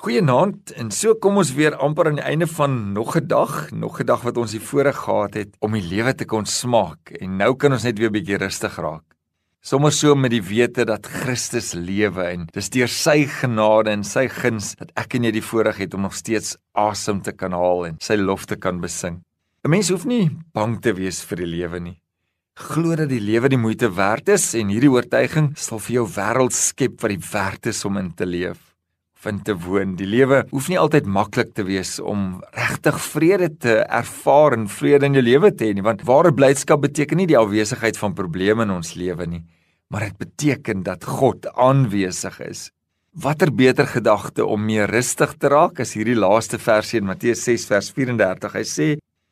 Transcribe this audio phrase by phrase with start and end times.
[0.00, 4.00] Goeienaand en so kom ons weer amper aan die einde van nog 'n dag, nog
[4.00, 7.36] 'n dag wat ons hier voorreg gehad het om die lewe te kon smaak en
[7.36, 9.04] nou kan ons net weer 'n bietjie rustig raak.
[9.60, 14.28] Sommers so met die wete dat Christus lewe en dis deur sy genade en sy
[14.28, 17.86] guns dat ek en jy die voorreg het om nog steeds asem te kan haal
[17.86, 19.20] en sy lof te kan besing.
[19.64, 22.00] 'n Mens hoef nie bang te wees vir die lewe nie.
[22.54, 26.52] Glo dat die lewe die moeite werd is en hierdie oortuiging sal vir jou wêreld
[26.52, 28.69] skep wat die werd is om in te leef
[29.24, 29.94] vind te woon.
[29.98, 35.08] Die lewe hoef nie altyd maklik te wees om regtig vrede te ervaar en vrede
[35.10, 38.64] in jou lewe te hê nie, want ware blydskap beteken nie die afwesigheid van probleme
[38.66, 39.42] in ons lewe nie,
[39.92, 42.68] maar dit beteken dat God aanwesig is.
[43.10, 47.66] Watter beter gedagte om meer rustig te raak as hierdie laaste versie in Matteus 6
[47.66, 48.54] vers 34.
[48.54, 48.86] Hy sê: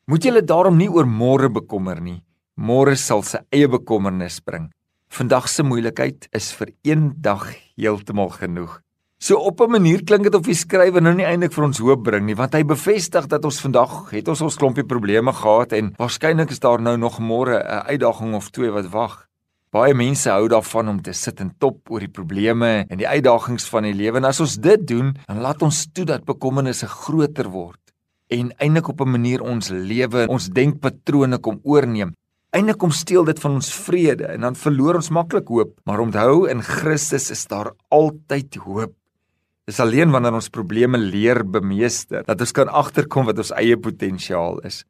[0.05, 2.21] "Moet julle daarom nie oor môre bekommer nie.
[2.57, 4.69] Môre sal sy eie bekommernis bring.
[5.09, 8.81] Vandag se moeilikheid is vir een dag heeltemal genoeg."
[9.21, 12.03] So op 'n manier klink dit of die skrywer nou nie eintlik vir ons hoop
[12.03, 15.93] bring nie, want hy bevestig dat ons vandag het ons ons klompie probleme gehad en
[15.97, 19.27] waarskynlik is daar nou nog môre 'n uitdaging of twee wat wag.
[19.71, 23.67] Baie mense hou daarvan om te sit en top oor die probleme en die uitdagings
[23.69, 24.17] van die lewe.
[24.17, 27.79] En as ons dit doen, dan laat ons toe dat bekommernisse groter word
[28.29, 32.13] en eintlik op 'n manier ons lewe, ons denkpatrone kom oorneem.
[32.51, 35.79] Eindelik kom steel dit van ons vrede en dan verloor ons maklik hoop.
[35.83, 38.93] Maar onthou in Christus is daar altyd hoop.
[39.69, 44.63] Dis alleen wanneer ons probleme leer bemeester dat ons kan agterkom wat ons eie potensiaal
[44.65, 44.81] is.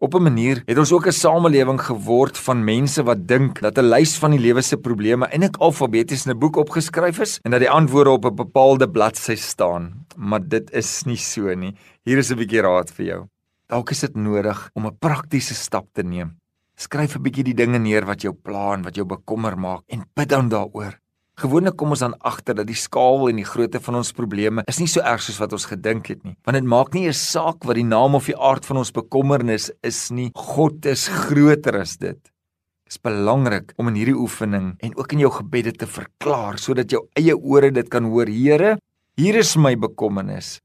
[0.00, 3.90] Op 'n manier het ons ook 'n samelewing geword van mense wat dink dat 'n
[3.92, 7.60] lys van die lewe se probleme eintlik alfabeties in 'n boek opgeskryf is en dat
[7.60, 10.06] die antwoorde op 'n bepaalde bladsy staan.
[10.16, 11.74] Maar dit is nie so nie.
[12.04, 13.26] Hier is 'n bietjie raad vir jou.
[13.66, 16.36] Dalk is dit nodig om 'n praktiese stap te neem.
[16.76, 20.04] Skryf 'n bietjie die dinge neer wat jou pla en wat jou bekommer maak en
[20.14, 21.00] bid dan daaroor.
[21.36, 24.78] Gewoonlik kom ons dan agter dat die skaal en die grootte van ons probleme is
[24.80, 26.32] nie so erg soos wat ons gedink het nie.
[26.48, 29.70] Want dit maak nie 'n saak wat die naam of die aard van ons bekommernis
[29.82, 30.30] is nie.
[30.34, 32.16] God is groter as dit.
[32.16, 36.90] Dit is belangrik om in hierdie oefening en ook in jou gebede te verklaar sodat
[36.90, 38.26] jou eie ore dit kan hoor.
[38.26, 38.78] Here,
[39.16, 40.60] hier is my bekommernis.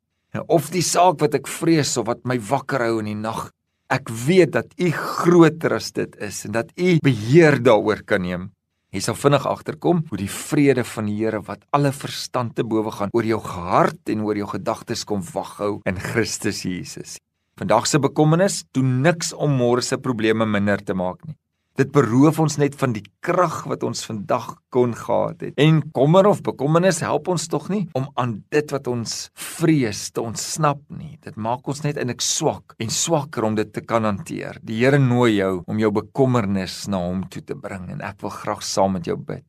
[0.48, 3.52] Of die saak wat ek vrees of wat my wakker hou in die nag.
[3.90, 8.52] Ek weet dat U groter as dit is en dat U beheer daaroor kan neem.
[8.92, 12.92] Jy sal vinnig agterkom hoe die vrede van die Here wat alle verstand te bowe
[12.92, 17.14] gaan oor jou hart en oor jou gedagtes kom waghou in Christus Jesus.
[17.56, 21.38] Vandag se bekommernis doen niks om môre se probleme minder te maak nie.
[21.82, 25.56] Dit beroof ons net van die krag wat ons vandag kon gehad het.
[25.58, 30.22] En kommer of bekommernis help ons tog nie om aan dit wat ons vrees te
[30.22, 31.16] ontsnap nie.
[31.26, 34.60] Dit maak ons net eintlik swak en swakker om dit te kan hanteer.
[34.62, 38.36] Die Here nooi jou om jou bekommernis na hom toe te bring en ek wil
[38.36, 39.48] graag saam met jou bid.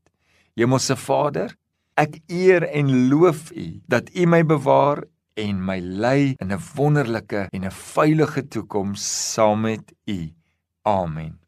[0.56, 1.52] Hemelse Vader,
[2.00, 5.04] ek eer en loof U dat U my bewaar
[5.36, 9.04] en my lei in 'n wonderlike en 'n veilige toekoms
[9.34, 10.32] saam met U.
[10.88, 11.41] Amen.